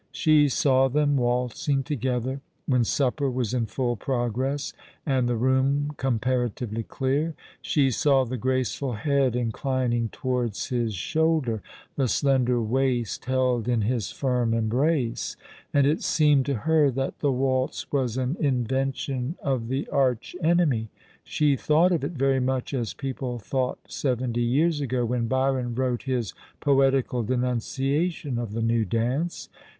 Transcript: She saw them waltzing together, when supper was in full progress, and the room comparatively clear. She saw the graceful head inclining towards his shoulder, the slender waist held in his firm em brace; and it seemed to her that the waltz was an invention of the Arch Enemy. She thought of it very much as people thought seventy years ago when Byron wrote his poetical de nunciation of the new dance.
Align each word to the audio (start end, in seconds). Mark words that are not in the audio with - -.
She 0.11 0.49
saw 0.49 0.87
them 0.87 1.15
waltzing 1.15 1.83
together, 1.83 2.41
when 2.65 2.83
supper 2.83 3.29
was 3.29 3.53
in 3.53 3.67
full 3.67 3.95
progress, 3.95 4.73
and 5.05 5.29
the 5.29 5.35
room 5.35 5.91
comparatively 5.95 6.81
clear. 6.81 7.35
She 7.61 7.91
saw 7.91 8.23
the 8.25 8.35
graceful 8.35 8.93
head 8.93 9.35
inclining 9.35 10.09
towards 10.09 10.69
his 10.69 10.95
shoulder, 10.95 11.61
the 11.97 12.07
slender 12.07 12.59
waist 12.59 13.25
held 13.25 13.67
in 13.67 13.81
his 13.83 14.09
firm 14.09 14.55
em 14.55 14.69
brace; 14.69 15.35
and 15.71 15.85
it 15.85 16.01
seemed 16.01 16.47
to 16.47 16.55
her 16.65 16.89
that 16.89 17.19
the 17.19 17.31
waltz 17.31 17.91
was 17.91 18.17
an 18.17 18.37
invention 18.39 19.35
of 19.43 19.67
the 19.67 19.87
Arch 19.89 20.35
Enemy. 20.41 20.89
She 21.23 21.55
thought 21.55 21.91
of 21.91 22.03
it 22.03 22.13
very 22.13 22.39
much 22.39 22.73
as 22.73 22.95
people 22.95 23.37
thought 23.37 23.77
seventy 23.91 24.41
years 24.41 24.81
ago 24.81 25.05
when 25.05 25.27
Byron 25.27 25.75
wrote 25.75 26.01
his 26.09 26.33
poetical 26.59 27.21
de 27.21 27.37
nunciation 27.37 28.41
of 28.41 28.53
the 28.53 28.63
new 28.63 28.83
dance. 28.83 29.47